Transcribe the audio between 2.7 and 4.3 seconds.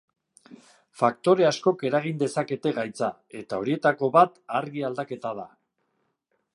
gaitza, eta horietako